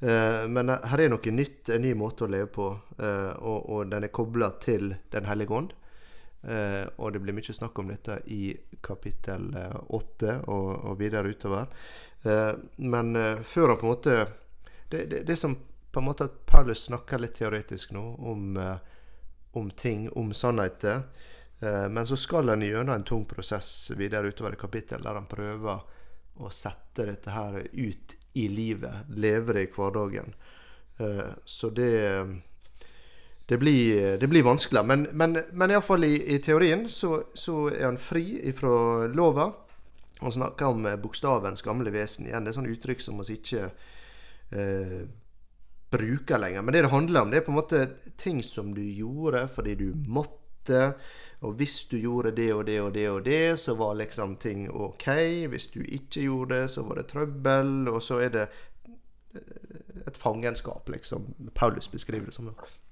[0.00, 2.70] eh, men her er noe nytt, en ny måte å leve på.
[2.96, 5.76] Og, og den er kobla til Den hellige ånd.
[6.46, 8.52] Uh, og det blir mye snakk om dette i
[8.86, 11.66] kapittel eh, åtte og, og videre utover.
[12.22, 14.18] Eh, men eh, før han på en måte
[14.88, 15.56] det, det, det som
[15.90, 18.58] på en måte at Paulus snakker litt teoretisk nå om,
[19.56, 21.06] om ting, om sannheter.
[21.88, 25.80] Men så skal han gjennom en tung prosess videre utover i kapittel, der han prøver
[26.36, 29.08] å sette dette her ut i livet.
[29.16, 30.36] Leve det i hverdagen.
[31.48, 31.88] Så det
[33.46, 34.82] det blir, det blir vanskelig.
[34.86, 39.52] Men, men, men iallfall i, i teorien så, så er han fri ifra lova.
[40.18, 42.46] Han snakker om eh, bokstavens gamle vesen igjen.
[42.46, 43.68] Det er sånn uttrykk som vi ikke
[44.50, 44.98] eh,
[45.94, 46.64] bruker lenger.
[46.64, 47.84] Men det det handler om, det er på en måte
[48.18, 50.80] ting som du gjorde fordi du måtte.
[51.46, 54.66] Og hvis du gjorde det og det og det og det, så var liksom ting
[54.70, 55.06] ok.
[55.52, 57.92] Hvis du ikke gjorde det, så var det trøbbel.
[57.92, 58.48] Og så er det
[59.36, 61.30] eh, et fangenskap, liksom.
[61.54, 62.50] Paulus beskriver det som.
[62.50, 62.85] det.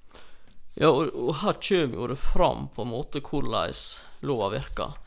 [0.75, 3.73] Ja, og, og her kommer jo det fram på en måte hvordan
[4.27, 4.97] lova virker.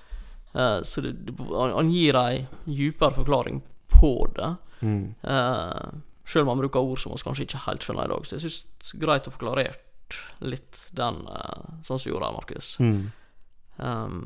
[0.52, 3.60] Eh, så det, det, han, gir ei djupere forklaring
[3.92, 4.54] på det.
[5.22, 5.88] Eh,
[6.28, 8.26] selv om han bruker ord som vi kanskje ikke helt skjønner i dag.
[8.26, 12.12] Så jeg syns det er greit å få klarert litt den, eh, sånn som du
[12.12, 12.74] gjorde her, Markus.
[13.78, 14.22] Um,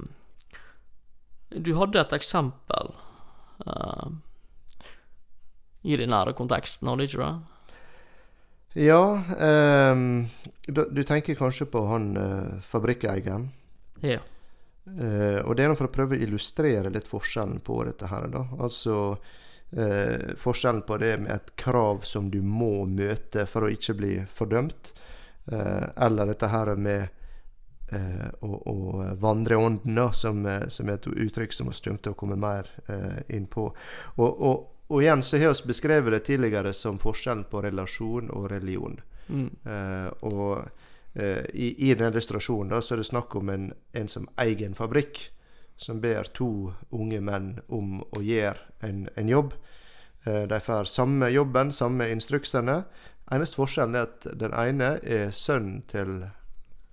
[1.53, 2.95] du hadde et eksempel
[3.67, 4.07] uh,
[5.85, 7.52] i den nære konteksten, hadde du ikke det?
[8.73, 9.03] Ja,
[10.67, 13.51] da, du tenker kanskje på han uh, fabrikkeieren.
[14.01, 14.21] Ja.
[14.87, 18.27] Eh, og det er for å prøve å illustrere litt forskjellen på dette her.
[18.33, 18.45] da.
[18.59, 18.97] Altså
[19.71, 24.15] eh, forskjellen på det med et krav som du må møte for å ikke bli
[24.35, 24.93] fordømt,
[25.53, 27.07] eh, eller dette her med
[27.95, 31.79] eh, å, å vandre i ånden, da, som, eh, som er et uttrykk som vi
[31.79, 33.71] kommer til å komme mer eh, inn på.
[34.19, 38.51] Og, og, og igjen så har vi beskrevet det tidligere som forskjellen på relasjon og
[38.53, 38.99] religion.
[39.29, 39.49] Mm.
[39.65, 40.65] Eh, og
[41.15, 44.67] eh, i, i den illustrasjonen da, så er det snakk om en, en som eier
[44.67, 45.31] en fabrikk,
[45.81, 49.57] som ber to unge menn om å gjøre en, en jobb.
[50.27, 52.83] Eh, de får samme jobben, samme instruksene,
[53.33, 56.27] Eneste forskjellen er at den ene er sønnen til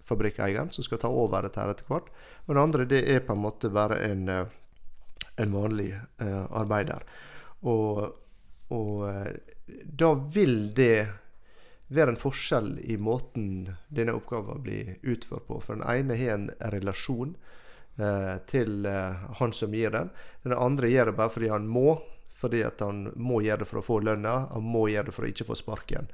[0.07, 2.07] fabrikkeieren, som skal ta over dette her etter hvert.
[2.45, 7.03] Og den andre det er på en måte bare en, en vanlig eh, arbeider.
[7.67, 8.05] Og,
[8.75, 9.33] og eh,
[9.83, 11.07] da vil det
[11.89, 15.59] være en forskjell i måten denne oppgaven blir utført på.
[15.63, 17.33] For den ene har en relasjon
[17.97, 20.13] eh, til eh, han som gir den.
[20.45, 21.99] Den andre gjør det bare fordi han må.
[22.39, 24.35] Fordi at han må gjøre det for å få lønna.
[24.53, 26.07] Han må gjøre det for å ikke få sparken.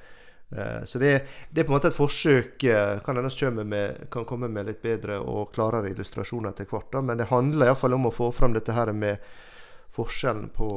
[0.49, 1.11] Eh, så det,
[1.49, 4.81] det, er på en måte et forsøk eh, kan hende med, kan komme med litt
[4.81, 6.95] bedre og klarere illustrasjoner etter hvert.
[7.01, 9.21] Men det handler iallfall om å få fram dette her med
[9.95, 10.69] forskjellen på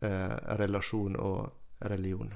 [0.00, 2.34] eh, relasjon og religion.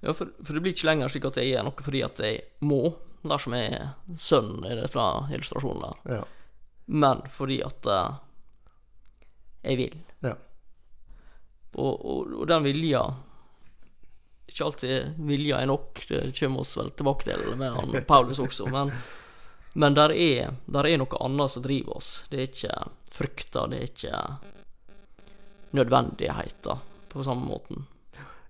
[0.00, 2.40] Ja, for, for, det blir ikke lenger slik at jeg gjør noe fordi at jeg
[2.68, 2.80] må,
[3.26, 3.86] dersom jeg er
[4.20, 6.18] sønn i det fra illustrasjonen der.
[6.18, 6.24] Ja.
[6.86, 8.18] Men fordi at uh,
[9.66, 9.96] jeg vil.
[10.22, 10.36] Ja.
[11.76, 13.02] Og, og, og den vilja
[14.46, 18.68] ikke alltid vilja er nok, det kommer oss vel tilbake til med han Paulus også.
[18.70, 18.92] Men,
[19.74, 22.10] men der, er, der er noe annet som driver oss.
[22.30, 22.76] Det er ikke
[23.12, 24.20] frykta, det er ikke
[25.76, 26.84] nødvendigheter
[27.16, 27.86] på samme måten.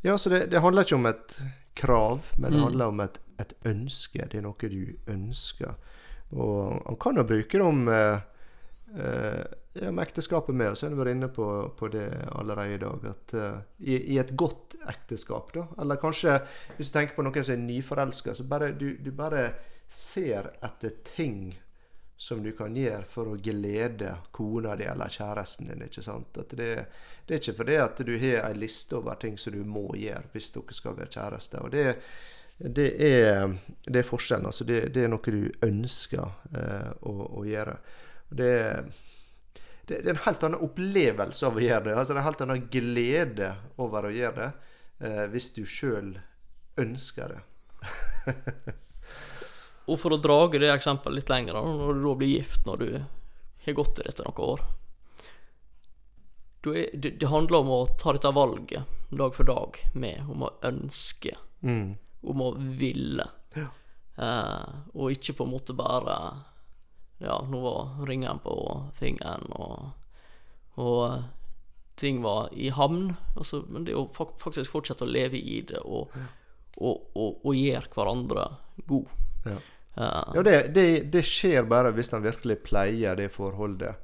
[0.07, 1.39] Ja, så det, det handler ikke om et
[1.77, 2.65] krav, men det mm.
[2.65, 4.25] handler om et, et, ønske.
[4.31, 5.77] Det er noe du ønsker.
[6.35, 8.25] Og han kan jo bruke det om eh,
[8.97, 11.49] eh, ekteskapet med og så har vært inne på,
[11.79, 13.07] på, det allerede i dag.
[13.13, 16.39] At eh, i, i, et godt ekteskap, da, eller kanskje
[16.77, 19.49] hvis du tenker på noen som er nyforelska, så bare du, du, bare
[19.87, 21.55] ser etter ting
[22.17, 25.85] som du kan gjøre for å glede kona di eller kjæresten din.
[25.85, 26.39] ikke sant?
[26.49, 26.71] Det,
[27.27, 30.33] det er ikke fordi at du har ei liste over ting som du må gjøre
[30.33, 31.67] hvis dere skal være kjærester.
[31.67, 31.91] og det
[32.57, 33.51] det er,
[33.85, 34.47] det er forskjellen.
[34.47, 36.25] altså det, er noe du ønsker
[36.57, 37.75] eh, å, å, gjøre.
[38.33, 38.53] Det,
[39.85, 41.99] det, er en helt annen opplevelse av å gjøre det.
[41.99, 44.49] Altså Det er en helt annen glede over å gjøre det
[45.05, 46.15] eh, hvis du sjøl
[46.81, 47.45] ønsker det.
[49.87, 52.89] og for å drage det eksempelet litt lenger, når du da blir gift når du
[53.67, 54.65] har gått i dette noen år
[56.75, 61.37] det, det, handler om å ta dette valget dag for dag med, om å ønske,
[61.61, 61.95] mm.
[62.27, 63.27] om å ville.
[63.55, 63.69] Ja.
[64.17, 66.17] Eh, og ikke på en måte bare
[67.23, 68.57] ja, nå var ringen på
[68.99, 69.93] fingeren, og,
[70.83, 73.15] og ting var i havn.
[73.37, 76.27] Altså, men det å faktisk fortsette å leve i det og, ja.
[76.77, 78.51] og, og, og gjøre hverandre
[78.91, 79.15] god.
[79.47, 79.61] Ja,
[79.97, 84.03] ja det, det, det, skjer bare hvis en virkelig pleier det forholdet.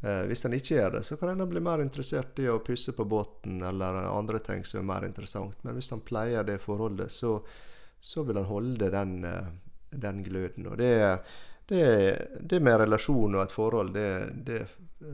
[0.00, 2.92] Eh, hvis en ikke gjør det, så kan en bli mer interessert i å pusse
[2.96, 5.58] på båten eller andre ting som er mer interessant.
[5.64, 7.38] Men hvis en pleier det forholdet, så,
[8.00, 9.48] så vil en holde den, uh,
[9.90, 10.68] den gløden.
[10.72, 10.92] Og det
[11.70, 14.08] det, det, med relasjon og et forhold, det,
[14.42, 14.64] det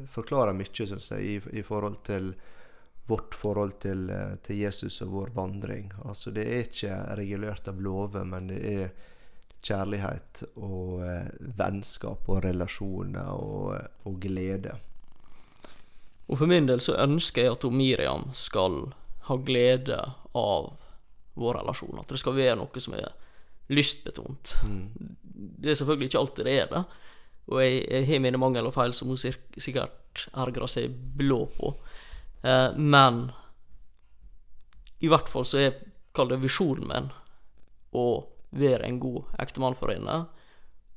[0.08, 2.30] forklarer mye, syns jeg, i, i, forhold til
[3.10, 4.08] vårt forhold til,
[4.40, 5.90] til, Jesus og vår vandring.
[6.08, 8.88] Altså, det er ikke regulert av lover, men det er
[9.64, 14.76] kjærlighet og eh, vennskap og relasjoner og, og, glede.
[16.26, 18.92] Og For min del så ønsker jeg at Miriam skal
[19.28, 19.98] ha glede
[20.34, 20.72] av
[21.36, 22.00] vår relasjon.
[22.00, 23.10] At det skal være noe som er
[23.72, 24.56] lystbetont.
[24.66, 25.16] Mm.
[25.60, 26.84] Det er selvfølgelig ikke alltid det er det.
[27.46, 31.74] Og jeg, jeg har mine mangler og feil som hun sikkert ergrer seg blå på.
[32.42, 33.28] Eh, men
[35.04, 35.76] i hvert fall så er
[36.16, 37.10] kall det visjonen min
[37.96, 38.06] å
[38.50, 40.26] være en god ektemann for henne,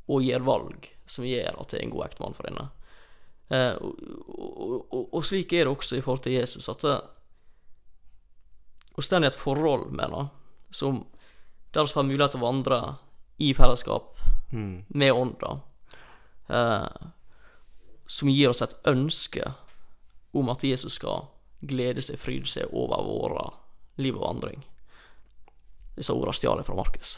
[0.10, 2.68] og gjøre valg som gjør at jeg er en god ektemann for henne.
[3.50, 3.96] Eh, og,
[4.30, 6.98] og, og, og, slik er det også i forhold til Jesus, at det,
[8.94, 10.28] står stå i et forhold med henne
[10.76, 11.06] som
[11.74, 12.80] der vi får mulighet til å vandre
[13.40, 14.18] i fellesskap
[14.52, 14.86] mm.
[14.90, 15.52] med Ånda,
[16.50, 17.10] eh,
[18.10, 19.54] som gir oss et ønske
[20.34, 21.30] om at Jesus skal
[21.62, 23.46] glede seg, fryde seg over våre
[24.02, 24.66] liv og vandring.
[26.00, 27.18] Disse ordene stjal jeg fra Markus.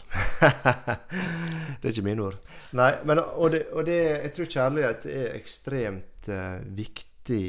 [1.82, 2.38] det er ikke mine ord.
[2.78, 7.44] Nei, men, og, det, og det, jeg tror kjærlighet er ekstremt uh, viktig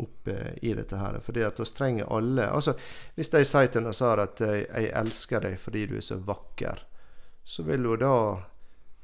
[0.00, 1.18] oppe i dette her.
[1.24, 2.72] Fordi at vi trenger alle Altså,
[3.18, 6.84] hvis de sier til Nazar at jeg, 'jeg elsker deg fordi du er så vakker',
[7.44, 8.16] så vil hun da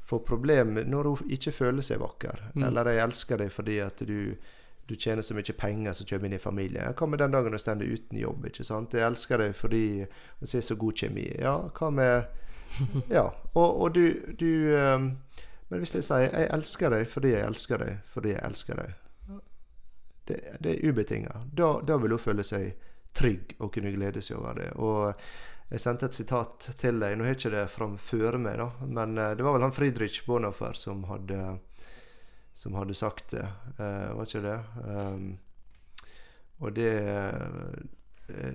[0.05, 2.49] få problemer når hun ikke føler seg vakker.
[2.55, 2.65] Mm.
[2.65, 4.37] Eller 'jeg elsker deg fordi at du,
[4.87, 6.95] du tjener så mye penger som kommer inn i familien'.
[6.95, 8.47] Hva med den dagen du står uten jobb?
[8.47, 8.95] ikke sant?
[8.95, 10.07] 'Jeg elsker deg fordi
[10.41, 11.41] du ser så god kjemi'.
[11.41, 12.25] Ja, hva med
[13.11, 13.31] Ja.
[13.55, 15.19] Og, og du, du um,
[15.69, 18.95] Men hvis jeg sier 'jeg elsker deg fordi jeg elsker deg fordi jeg elsker deg',
[20.25, 21.41] det, det er ubetinga.
[21.53, 22.75] Da, da, vil hun føle seg
[23.15, 24.71] trygg og kunne glede seg over det.
[24.81, 25.13] Og
[25.71, 27.17] jeg sendte et sitat til deg.
[27.17, 30.25] Nå har jeg ikke det framfor meg, da, men eh, det var vel han Friedrich
[30.27, 31.59] Bonhoeffer som hadde,
[32.55, 33.47] som hadde sagt det.
[33.79, 34.59] Uh, var ikke det?
[34.87, 35.27] Um,
[36.63, 36.93] og det,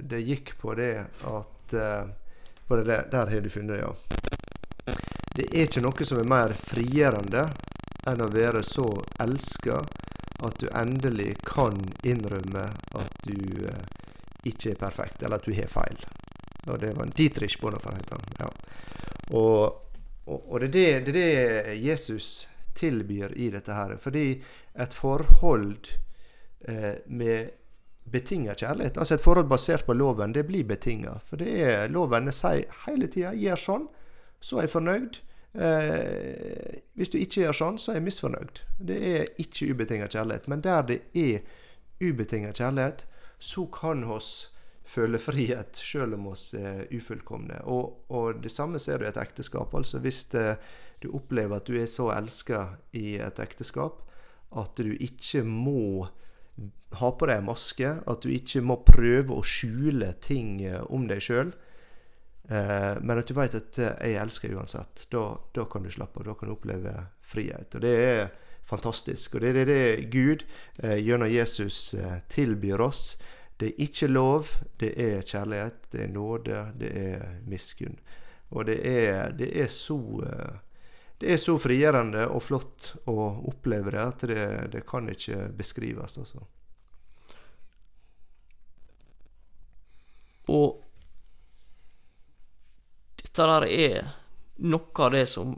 [0.09, 0.93] det gikk på det
[1.27, 2.07] at uh,
[2.69, 3.93] det der, der har du funnet ja.
[5.35, 7.45] Det er ikke noe som er mer frigjørende
[8.09, 8.85] enn å være så
[9.21, 9.79] elska
[10.45, 11.75] at du endelig kan
[12.07, 13.81] innrømme at du eh,
[14.47, 15.99] ikke er perfekt, eller at du har feil.
[16.67, 18.37] Og det var en Dietrich Bonhoeffer, heter han.
[18.39, 18.49] Ja.
[19.35, 19.91] Og,
[20.25, 22.47] og, og det, er det, det er det Jesus
[22.79, 23.95] tilbyr i dette her.
[24.01, 24.25] Fordi
[24.79, 25.91] et forhold
[26.67, 27.55] eh, med
[28.09, 31.19] betinga kjærlighet, altså et forhold basert på loven, det blir betinga.
[31.25, 33.89] For det er loven sier hele tida 'gjør sånn',
[34.41, 35.19] så er jeg fornøyd.
[35.53, 38.61] Eh, hvis du ikke gjør sånn, så er jeg misfornøyd.
[38.79, 40.47] Det er ikke ubetinga kjærlighet.
[40.47, 41.41] Men der det er
[42.01, 43.05] ubetinga kjærlighet,
[43.39, 44.55] så kan oss
[44.89, 47.61] føle frihet selv om oss er ufullkomne.
[47.69, 49.73] Og, og det samme ser du i et ekteskap.
[49.75, 50.57] Altså hvis det,
[50.99, 52.65] du opplever at du er så elska
[52.97, 54.03] i et ekteskap
[54.57, 56.09] at du ikke må
[56.97, 61.21] ha på deg maske, at du ikke må prøve å skjule ting eh, om deg
[61.21, 61.51] sjøl,
[62.49, 66.19] eh, men at du veit at eh, 'jeg elsker uansett', da, da, kan du slappe
[66.19, 66.25] av.
[66.25, 67.75] Da kan du oppleve frihet.
[67.75, 68.31] Og det er
[68.65, 69.35] fantastisk.
[69.35, 70.45] Og det er det Gud
[70.81, 71.95] gjennom Jesus
[72.29, 73.17] tilbyr oss.
[73.59, 74.47] Det er ikke lov,
[74.79, 77.99] det er kjærlighet, det er nåde, det er miskunn.
[78.51, 79.97] Og det er, det er så
[81.19, 83.15] det er så frigjørende og flott å
[83.51, 86.15] oppleve det at det, det kan ikke beskrives.
[86.21, 86.45] Også.
[90.47, 90.79] Og
[93.19, 94.13] dette der er
[94.63, 95.57] noe av det som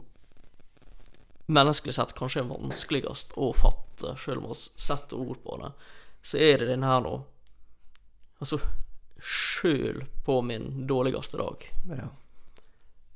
[1.52, 5.70] menneskelig sett kanskje er vanskeligst å fatte, selv om vi setter ord på det.
[6.22, 7.20] Så er det den her nå
[8.42, 8.56] Altså,
[9.22, 12.08] sjøl på min dårligste dag, Ja.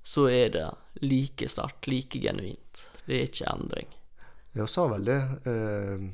[0.06, 0.66] Så er det
[1.02, 2.84] like sterkt, like genuint.
[3.06, 3.90] Det er ikke endring.
[4.56, 5.18] Jeg sa vel det
[5.50, 6.06] eh,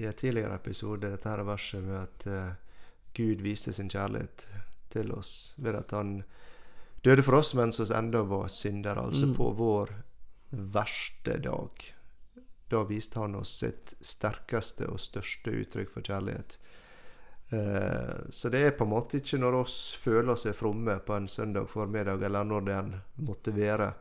[0.00, 2.52] i en tidligere episode, dette her verset med at eh,
[3.16, 4.46] Gud viste sin kjærlighet
[4.90, 6.22] til oss ved at han
[7.04, 9.34] døde for oss mens vi enda var syndere, altså Mm.
[9.36, 9.92] på vår
[10.50, 11.84] verste dag.
[12.70, 16.58] Da viste han oss sitt sterkeste og største uttrykk for kjærlighet.
[17.50, 21.28] Eh, så det er på en måte ikke når oss føler er fromme på en
[21.28, 22.92] søndag formiddag, eller når det enn
[23.26, 23.92] måtte være.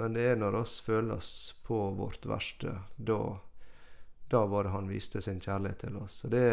[0.00, 1.32] Men det er når oss føler oss
[1.66, 2.78] på vårt verste.
[2.96, 3.18] Da,
[4.32, 6.22] da var det han viste sin kjærlighet til oss.
[6.22, 6.46] Så det,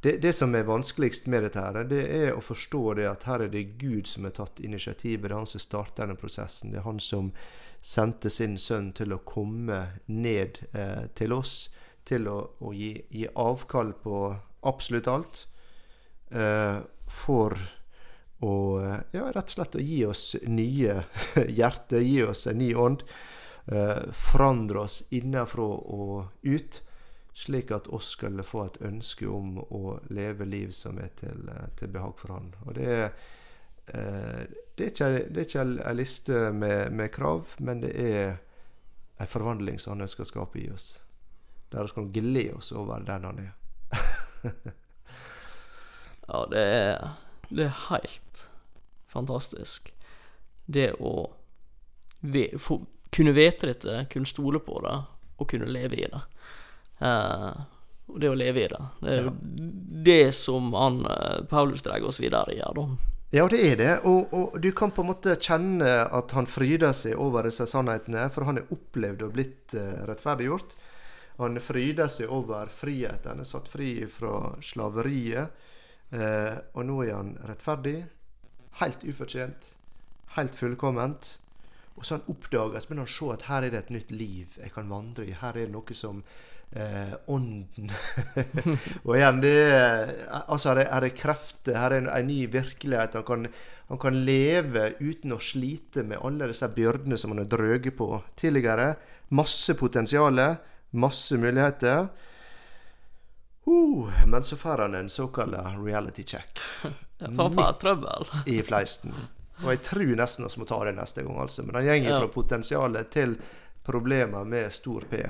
[0.00, 3.48] det, det som er vanskeligst med dette, her, det er å forstå det at her
[3.48, 5.26] er det Gud som har tatt initiativet.
[5.26, 6.70] Det er han som starter denne prosessen.
[6.70, 7.32] Det er han som
[7.82, 11.72] sendte sin sønn til å komme ned eh, til oss.
[12.06, 14.22] Til å, å gi, gi avkall på
[14.60, 15.46] absolutt alt.
[16.30, 17.58] Eh, for
[18.38, 21.02] å eh, ja, rett og slett å gi oss nye
[21.58, 23.02] hjerter, gi oss en ny ånd.
[23.66, 26.80] Eh, forandre oss innenfra og ut,
[27.34, 31.92] slik at oss skulle få et ønske om å leve liv som er til, til
[31.92, 32.50] behag for Han.
[32.66, 33.12] Og det er,
[33.90, 38.34] det er ikke, det er ikke ei liste med, med krav, men det er
[39.20, 40.92] en forvandling som Han ønsker å skape i oss.
[41.70, 43.54] Der vi kan glede oss over den Han er.
[46.30, 47.08] Ja, det er,
[47.50, 48.44] det er helt
[49.10, 49.88] fantastisk.
[50.70, 51.14] Det å
[52.20, 52.76] ve få,
[53.10, 54.94] kunne vite dette, kunne stole på det,
[55.40, 56.20] og kunne leve i det.
[57.02, 57.64] Uh,
[58.20, 59.34] det å leve i det, det er jo
[60.06, 62.86] det som han, eh, Paulus drar oss videre i da.
[63.30, 63.92] Ja, det er det.
[64.10, 68.24] Og, og du kan på en måte kjenne at han fryder seg over disse sannhetene,
[68.34, 70.74] for han er opplevd og blitt uh, rettferdiggjort.
[71.40, 73.32] Han fryder seg over friheten.
[73.32, 75.66] Han er satt fri fra slaveriet.
[76.12, 77.98] eh, og nå er han rettferdig.
[78.80, 79.74] Helt ufortjent.
[80.36, 81.36] Helt fullkomment.
[81.98, 84.56] Og så han oppdager, så han å se at her er det et nytt liv
[84.60, 85.34] jeg kan vandre i.
[85.36, 86.22] Her er det noe som
[86.72, 87.90] eh, Ånden
[89.06, 90.14] Og igjen, det er,
[90.46, 93.18] altså, her er, her er krefter, her er en, en ny virkelighet.
[93.20, 93.46] Han kan,
[93.90, 98.08] han kan leve uten å slite med alle disse byrdene som han har drøget på
[98.40, 98.94] tidligere.
[99.36, 100.40] Masse potensial,
[100.90, 102.08] masse muligheter.
[103.66, 106.58] Uh, men så får han en såkalt reality check
[107.36, 109.14] For i fleisten.
[109.60, 111.62] Og jeg tror nesten vi må ta det neste gang, altså.
[111.66, 112.20] Men han gjenger Ja.
[112.22, 113.34] fra potensialet til
[113.84, 115.20] problemer med stor P.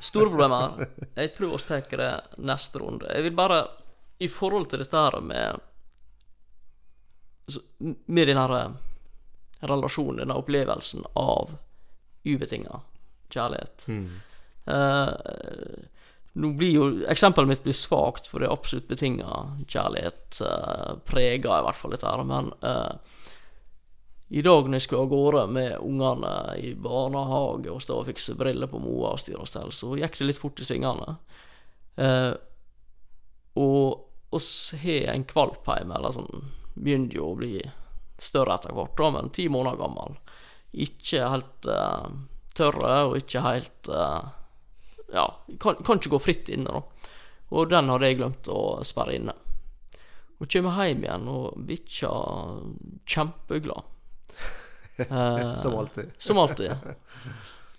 [0.00, 0.86] Store problemer.
[1.16, 3.10] Jeg tror vi tar det neste runde.
[3.10, 3.64] Jeg vil bare,
[4.18, 5.58] i forhold til dette her med
[8.06, 8.70] Med den her eh,
[9.66, 11.56] relasjonen, denne opplevelsen av
[12.24, 12.80] ubetinga
[13.32, 13.86] kjærlighet.
[14.70, 15.86] Eh,
[16.40, 20.38] nå blir jo Eksempelet mitt blir svakt, for det er absolutt betinga kjærlighet.
[20.38, 22.22] Uh, Prega i hvert fall dette her.
[22.26, 22.92] Men uh,
[24.30, 28.36] i dag når jeg skulle av gårde med ungene i barnehage og stå og fikse
[28.38, 31.16] briller på Moa og styre og stell, så gikk det litt fort i svingene.
[31.98, 32.32] Uh,
[33.58, 36.44] og oss har en kvalp hjemme, eller sånn
[36.78, 37.54] begynner jo å bli
[38.20, 40.16] større etter hvert, da, men ti måneder gammel.
[40.70, 42.08] Ikke helt eh,
[42.60, 44.28] tørre, og ikke helt eh,
[45.10, 45.24] Ja,
[45.58, 47.08] kan, kan ikke gå fritt inne, da.
[47.50, 49.32] Og den hadde jeg glemt å sperre inne.
[50.40, 52.12] Og kommer hjem igjen, og bikkja
[53.10, 53.88] kjempeglad.
[55.00, 56.10] Eh, Som alltid.
[56.20, 56.74] som alltid.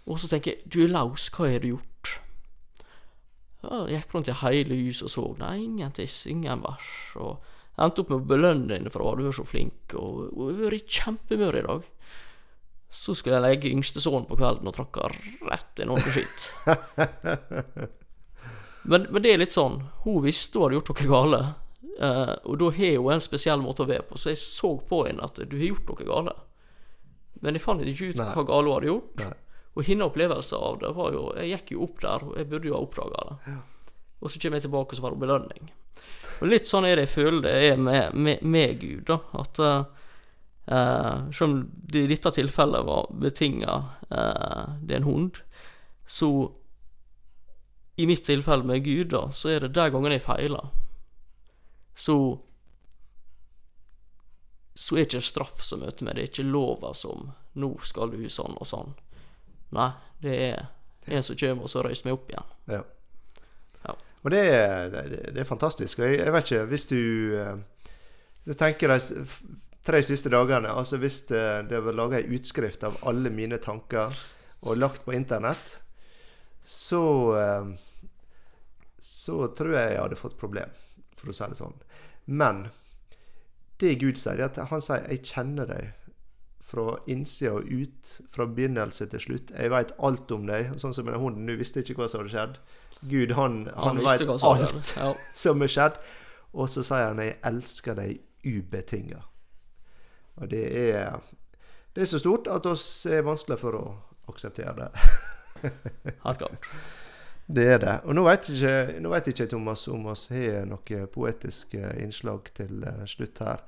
[0.09, 2.15] Og så tenker jeg, du er laus, hva har du gjort?
[3.61, 6.88] Jeg gikk rundt i hele huset og så, nei, ingen tiss, ingen bæsj.
[7.21, 7.43] Og
[7.75, 10.63] jeg endte opp med å belønne henne for å ha vært så flink, og hun
[10.63, 11.86] har vært kjempemør i dag.
[12.91, 15.07] Så skulle jeg legge yngstesønnen på kvelden og tråkka
[15.47, 16.47] rett i noe skitt.
[18.83, 19.75] Men, men det er litt sånn,
[20.05, 21.39] hun visste hun hadde gjort noe gale,
[22.01, 25.03] eh, og da har hun en spesiell måte å være på, så jeg så på
[25.05, 26.33] henne at du har gjort noe gale.
[27.45, 28.29] Men jeg fant ikke ut Nei.
[28.33, 29.21] hva gale hun hadde gjort.
[29.21, 29.35] Nei.
[29.71, 32.67] Og hennes opplevelse av det var jo Jeg gikk jo opp der, og jeg burde
[32.67, 33.53] jo ha oppdaga det.
[34.21, 35.69] Og så kommer jeg tilbake, og så var det belønning.
[36.41, 39.19] Og litt sånn er det jeg føler det er med, med, med Gud, da.
[39.39, 40.01] At eh,
[40.68, 41.55] selv om
[41.91, 43.74] det i dette tilfellet var betinga
[44.12, 45.39] eh, det er en hund,
[46.07, 46.30] så
[47.97, 50.70] i mitt tilfelle med Gud, da, så er det de gangene jeg feiler,
[51.95, 52.16] så
[54.76, 58.22] så er ikke straff som møter meg, det er ikke lova som 'nå skal du
[58.32, 58.93] sånn og sånn'.
[59.76, 59.89] Nei,
[60.24, 60.68] det er
[61.07, 62.47] en som kommer og så røyser meg opp igjen.
[62.72, 62.84] Ja.
[63.86, 63.95] Ja.
[64.24, 65.99] Og det er, det, det er fantastisk.
[65.99, 67.57] Og jeg, jeg vet ikke, hvis du eh,
[68.47, 69.43] Jeg tenker de s- f-
[69.91, 74.15] tre siste dagene Altså hvis det, det var laga ei utskrift av alle mine tanker
[74.61, 75.79] og lagt på internett,
[76.63, 77.03] så
[77.37, 77.71] eh,
[79.01, 80.69] Så tror jeg jeg hadde fått problem,
[81.17, 81.79] for å si det sånn.
[82.29, 82.67] Men
[83.81, 85.89] det Gud sier, er at han sier 'Jeg kjenner deg'
[86.71, 89.51] fra innsida og ut, fra begynnelse til slutt.
[89.57, 90.69] Jeg veit alt om deg.
[90.77, 92.61] Sånn som med den hunden, du visste ikke hva som hadde skjedd.
[93.01, 94.93] Gud, han, han, Han som alt.
[94.95, 95.13] Ja.
[95.43, 95.97] som er skjedd.
[96.53, 99.30] Og så sier han 'Jeg elsker deg ubetinga'.
[100.39, 101.19] Og det er
[101.91, 103.86] Det er så stort at oss er vanskelig for å
[104.32, 104.91] akseptere det.
[106.21, 106.45] Klart.
[107.45, 107.95] Det er det.
[108.07, 112.47] Og nå vet ikke, nå vet ikke Thomas om oss har noe poetisk eh, innslag
[112.55, 113.65] til eh, slutt her.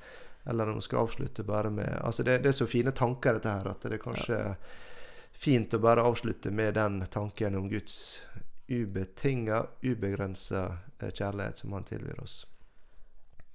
[0.48, 3.52] Eller om vi skal avslutte bare med Altså, det, det er så fine tanker, dette
[3.52, 4.40] her, at det er kanskje
[5.32, 8.22] fint å bare avslutte med den tanken om Guds
[8.72, 10.66] ubetinga, ubegrensa
[11.00, 12.44] eh, kjærlighet som han tilbyr oss.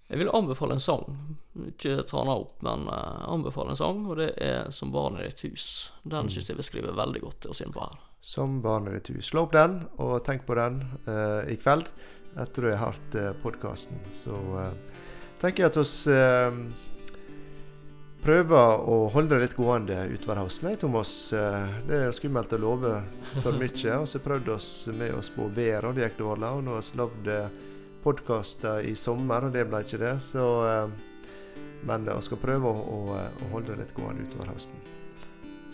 [0.08, 1.04] Jeg vil anbefale en sang.
[1.68, 5.26] Ikke ta den opp, men uh, anbefale en sang, og det er 'Som barn i
[5.26, 5.90] ditt hus'.
[6.02, 7.98] Den syns jeg beskriver veldig godt det å på her.
[8.20, 9.26] Som barnet ditt hus.
[9.28, 11.92] Slå opp den, og tenk på den uh, i kveld
[12.38, 14.00] etter du har hørt uh, podkasten.
[14.12, 14.72] Så uh,
[15.40, 16.50] tenker jeg at oss uh,
[18.22, 20.74] prøver å holde det litt gående utover høsten.
[20.80, 23.02] Thomas, eh, det er skummelt å love
[23.42, 23.98] for mye.
[24.00, 26.50] Og så prøvde oss med oss på været, og det gikk dårlig.
[26.50, 27.30] Og nå har vi lagd
[28.08, 30.14] podkaster i sommer, og det ble ikke det.
[30.24, 30.86] Så eh,
[31.88, 34.80] Men vi skal prøve å, å, å holde det litt gående utover høsten.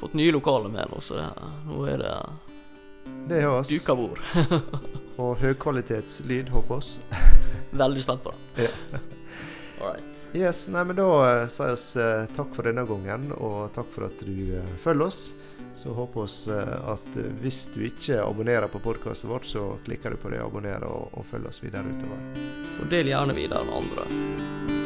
[0.01, 1.15] Fått nye lokaler med også.
[1.15, 2.15] så det, nå er det
[3.31, 3.71] Det har oss.
[3.71, 4.21] duka bord.
[5.23, 6.97] Og høykvalitetslyd, håper oss.
[7.85, 8.67] Veldig spent på det.
[8.67, 9.01] Ja.
[9.81, 10.27] All right.
[10.35, 14.09] Yes, nei, men Da uh, sier vi uh, takk for denne gangen, og takk for
[14.09, 15.29] at du følger oss.
[15.75, 20.15] Så håper vi uh, at uh, hvis du ikke abonnerer på podkasten vårt, så klikker
[20.15, 22.25] du på det, abonnerer og, og følger oss videre utover.
[22.81, 24.84] Og del gjerne videre med andre.